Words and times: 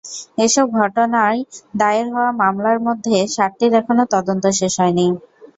এসব 0.37 0.65
ঘটনায় 0.79 1.39
দায়ের 1.75 2.07
হওয়া 2.13 2.31
মামলার 2.41 2.79
মধ্যে 2.87 3.15
সাতটির 3.35 3.71
এখনো 3.79 4.03
তদন্ত 4.13 4.45
শেষ 4.59 4.73
হয়নি। 4.81 5.07